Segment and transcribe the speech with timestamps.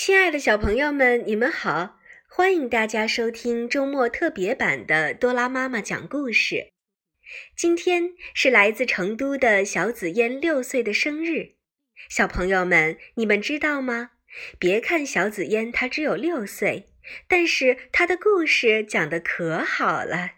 [0.00, 1.98] 亲爱的小朋友们，你们好！
[2.30, 6.68] 欢迎大家收听周末特别版的多拉妈妈讲故事。
[7.56, 11.56] 今天是来自成都的小紫嫣六岁的生日，
[12.08, 14.10] 小朋友们，你们知道吗？
[14.56, 16.86] 别看小紫嫣她只有六岁，
[17.26, 20.34] 但是她的故事讲得可好了。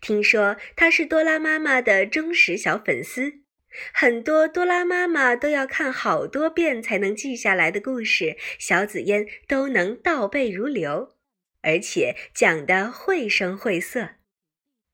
[0.00, 3.42] 听说她是多拉妈妈的忠实小粉丝。
[3.92, 11.16] 很多多拉妈妈都要看好多遍才能记下来的故事，小紫嫣都能倒背如流，
[11.62, 14.10] 而且讲得绘声绘色。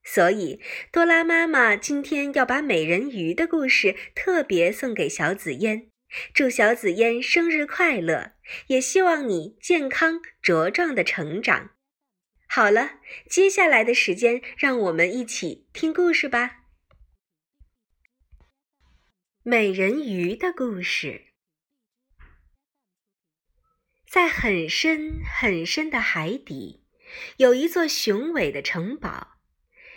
[0.02, 0.60] 所以，
[0.92, 5.88] 多拉妈妈今天要把美人鱼的故事特别送给小紫嫣，
[6.34, 8.32] 祝小紫嫣生日快乐，
[8.66, 11.70] 也希望你健康茁壮的成长。
[12.46, 16.63] 好了，接下来的时间，让我们一起听故事吧。
[19.46, 21.26] 美人鱼的故事，
[24.08, 26.86] 在很深很深的海底，
[27.36, 29.36] 有一座雄伟的城堡，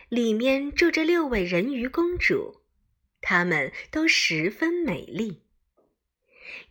[0.10, 2.66] 里面住着六位人鱼公主，
[3.22, 5.46] 她们都十分美丽。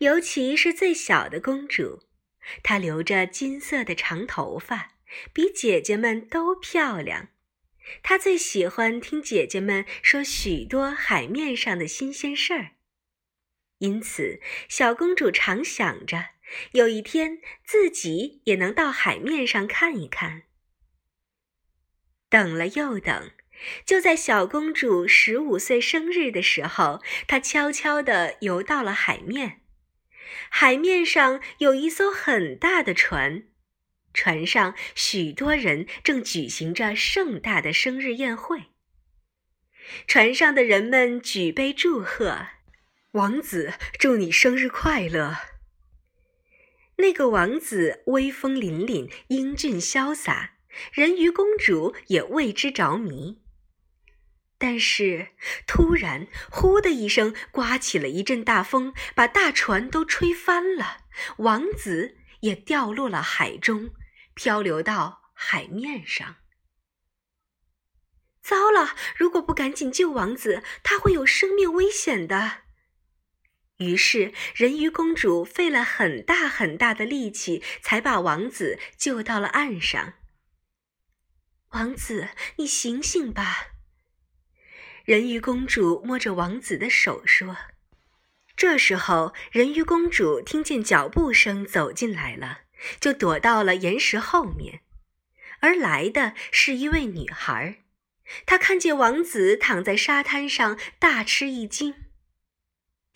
[0.01, 2.03] 尤其是最小的公主，
[2.63, 4.99] 她留着金色的长头发，
[5.33, 7.29] 比姐姐们都漂亮。
[8.03, 12.73] 她最喜欢听姐姐们说许多海面上的新鲜事儿，
[13.79, 16.31] 因此小公主常想着
[16.73, 20.45] 有一天自己也能到海面上看一看。
[22.29, 23.31] 等了又等，
[23.85, 29.63] 就在小公主十五岁生日的时候，她悄悄地游到了海面。
[30.51, 33.45] 海面上有一艘很大的船。
[34.13, 38.71] 船上许多人正举行着盛大的生日宴会。
[40.07, 42.47] 船上的人们举杯祝贺
[43.17, 45.39] ：“王子，祝你生日快乐！”
[46.97, 50.57] 那个王子威风凛凛、英俊潇洒，
[50.93, 53.43] 人鱼公主也为之着迷。
[54.59, 55.29] 但是，
[55.67, 61.05] 突然，呼的一声，刮起了一阵大风，把大船都吹翻了，
[61.39, 63.91] 王子也掉落了海中。
[64.35, 66.37] 漂流到海面上。
[68.43, 68.95] 糟了！
[69.17, 72.66] 如果不赶紧救王子，他会有生命危险的。
[73.79, 80.15] 于是，人鱼公主费了很大很大的力气，才把王子救到了岸上。
[81.71, 83.69] 王子，你醒醒吧！
[85.05, 87.57] 人鱼公主摸着王子的手说。
[88.57, 92.61] 这时候，人鱼公主听见脚步声走进来了。
[93.01, 94.81] 就躲到了岩石后面，
[95.61, 97.85] 而来的是一位女孩。
[98.45, 102.06] 她看见王子躺在沙滩上，大吃一惊。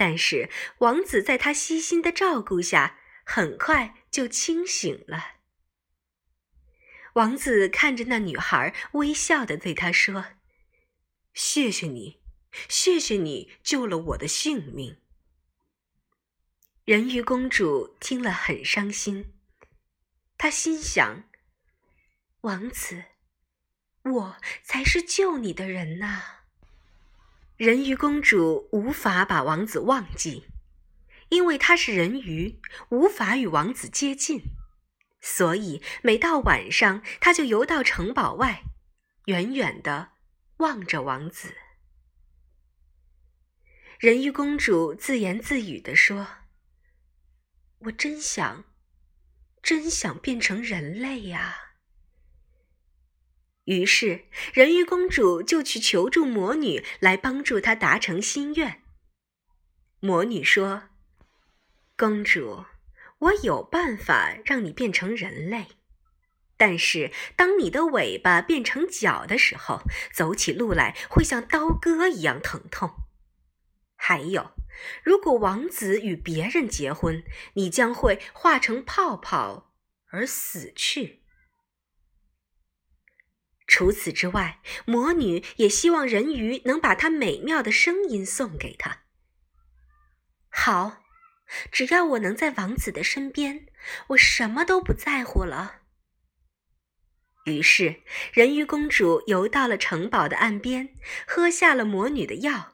[0.00, 5.33] 但是王子在她悉心的照顾下，很快就清醒了。
[7.12, 10.28] 王子看着那女孩，微笑的对她说
[11.34, 12.19] ：“谢谢你，
[12.66, 14.97] 谢谢你救了我的性命。”
[16.87, 19.34] 人鱼公主听了很伤心。
[20.38, 21.25] 她心想
[22.41, 23.05] ：“王子，
[24.05, 26.38] 我才是救你的人呐。”
[27.60, 30.47] 人鱼公主无法把王子忘记，
[31.28, 34.41] 因为她是人鱼，无法与王子接近，
[35.21, 38.62] 所以每到晚上，她就游到城堡外，
[39.26, 40.12] 远远的
[40.56, 41.54] 望着王子。
[43.99, 46.26] 人鱼公主自言自语地说
[47.84, 48.65] ：“我真想。”
[49.62, 51.69] 真想变成人类呀！
[53.70, 58.82] 于是，人鱼公主就去求助魔女，来帮助她达成心愿。
[60.00, 60.88] 魔女说
[61.97, 62.64] ：“公主，
[63.20, 65.69] 我有办法让你变成人类，
[66.56, 69.82] 但是当你的尾巴变成脚的时候，
[70.12, 72.91] 走起路来会像刀割一样疼痛。
[73.94, 74.50] 还有。”
[75.04, 79.75] 如果王子与别人结婚，你将会化成泡泡
[80.06, 81.19] 而死去。
[83.70, 89.05] 除此之外，魔女也希望人鱼能把她美妙的声音送给她。
[90.49, 91.05] 好，
[91.70, 93.69] 只要我能在王子的身边，
[94.08, 95.82] 我什么都不在乎了。
[97.44, 98.02] 于是，
[98.32, 102.73] 人鱼公主游到了城堡的岸边，喝下了魔女的药。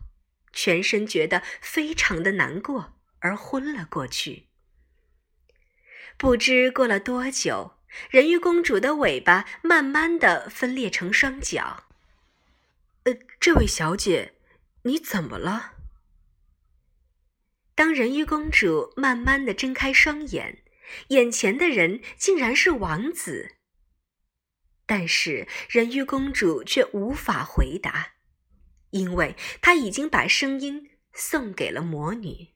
[0.54, 4.48] 全身觉得非常的难过，而昏了过去。
[6.16, 7.76] 不知过了多久，
[8.10, 11.84] 人鱼公主的尾巴慢慢的分裂成双脚。
[13.04, 14.34] 呃，这位小姐，
[14.82, 15.74] 你怎么了？
[17.74, 20.62] 当人鱼公主慢慢的睁开双眼，
[21.08, 23.56] 眼前的人竟然是王子。
[24.86, 28.14] 但是人鱼公主却无法回答，
[28.90, 32.48] 因为她已经把声音送给了魔女。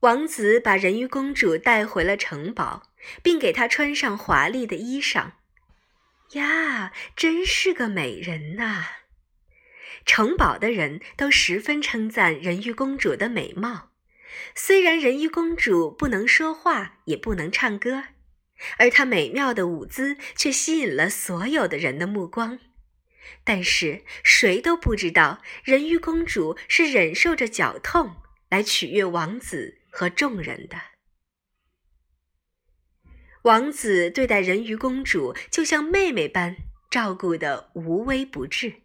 [0.00, 2.91] 王子把人鱼公主带回了城堡，
[3.22, 5.32] 并给她穿上华丽的衣裳。
[6.32, 8.86] 呀，真是个美人呐！
[10.04, 13.90] 城堡的人都十分称赞人鱼公主的美貌。
[14.54, 18.04] 虽然人鱼公主不能说话，也不能唱歌，
[18.78, 22.58] 而她美妙的舞姿却吸引了所有的人的目光。
[23.44, 28.16] 但是谁都不知道，人鱼公主是忍受着绞痛
[28.48, 30.80] 来取悦王子和众人的。
[33.42, 36.56] 王子对待人鱼公主就像妹妹般
[36.88, 38.82] 照顾得无微不至。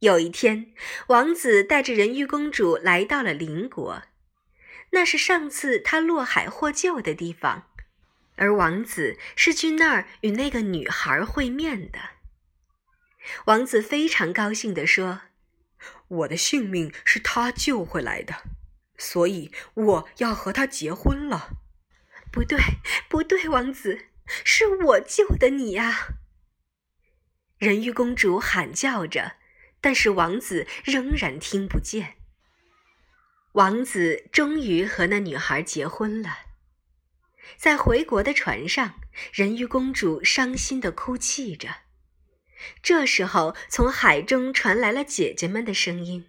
[0.00, 0.72] 有一天，
[1.08, 4.02] 王子带着人鱼公主来到了邻国，
[4.90, 7.68] 那是上次他落海获救的地方，
[8.34, 11.98] 而王子是去那儿与那个女孩会面的。
[13.44, 15.20] 王子非常高兴地说
[16.08, 18.34] ：“我的性命是他救回来的，
[18.96, 21.58] 所以我要和他结婚了。”
[22.30, 22.58] 不对，
[23.08, 24.06] 不对，王子，
[24.44, 26.08] 是我救的你呀！
[27.58, 29.32] 人鱼公主喊叫着，
[29.80, 32.14] 但是王子仍然听不见。
[33.52, 36.38] 王子终于和那女孩结婚了。
[37.56, 39.00] 在回国的船上，
[39.32, 41.68] 人鱼公主伤心的哭泣着。
[42.82, 46.28] 这时候，从海中传来了姐姐们的声音。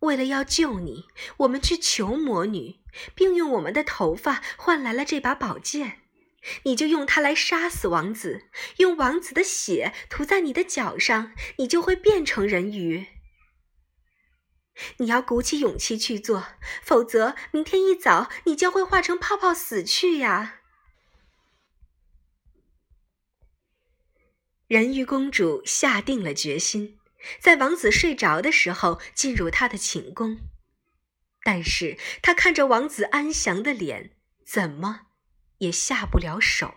[0.00, 1.06] 为了要救你，
[1.38, 2.80] 我们去求魔女，
[3.14, 6.00] 并用我们的头发换来了这把宝剑。
[6.64, 13.06] 你就用它来杀死王子，用王子的血涂在你的脚上，你就会变成人鱼。
[14.98, 16.48] 你要鼓起勇气去做，
[16.82, 20.60] 否则明天一早你将会化成泡泡死去呀！
[24.66, 26.98] 人鱼公主下定了决心。
[27.40, 30.38] 在王子睡着的时候，进入他的寝宫，
[31.42, 34.10] 但是他看着王子安详的脸，
[34.46, 35.06] 怎么
[35.58, 36.74] 也下不了手。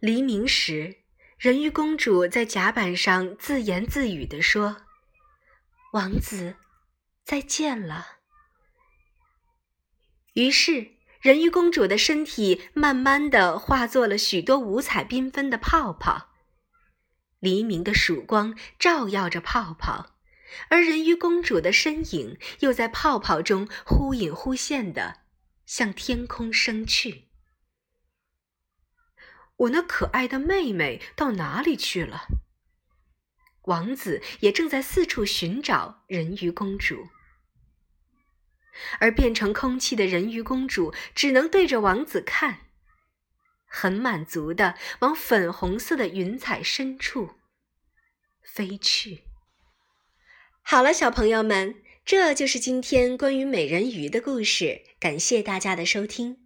[0.00, 0.96] 黎明时，
[1.38, 4.78] 人鱼公主在甲板上自言自语地说
[5.92, 6.56] ：“王子，
[7.24, 8.18] 再见了。”
[10.34, 16.31] 于是，人鱼公主的身体慢慢的化作了许多五彩缤纷的泡泡。
[17.42, 20.14] 黎明的曙光照耀着泡泡，
[20.68, 25.22] 而人鱼公主的身影又在泡泡中忽隐忽现的
[25.66, 27.24] 向天空升去。
[29.56, 32.28] 我那可爱的妹妹到哪里去了？
[33.62, 37.08] 王子也正在四处寻找人鱼公主，
[39.00, 42.60] 而变成空气的人鱼公主只能对着王子看。
[43.74, 47.30] 很满足的往粉红色的云彩深处
[48.42, 49.22] 飞去。
[50.60, 54.82] 好了，小朋友们，这就是今天关于美人鱼的故事。
[55.00, 56.36] 感谢大家的收听。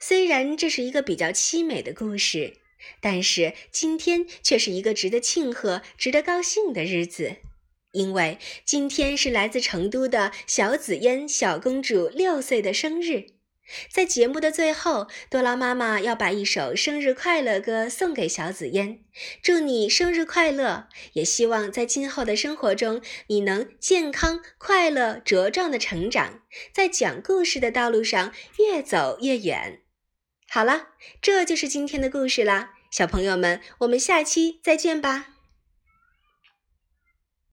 [0.00, 2.58] 虽然这是一个比较凄美的故事，
[3.00, 7.36] 但是今天却是一个值得庆贺、值得高兴的日子，
[7.92, 13.35] 因为今天是来自成都的小紫嫣小公主六岁的生日。
[13.90, 19.00] 在节目的最后，多拉妈妈要把一首生日快乐歌送给小紫嫣，
[19.42, 20.88] 祝你生日快乐！
[21.14, 26.42] 也希望在今后的生活中，你能健康、快乐、茁壮的成长，
[26.72, 29.80] 在讲故事的道路上越走越远。
[30.48, 30.88] 好了，
[31.20, 35.35] 这就是今天的故事啦，小朋友们，我们下期再见吧。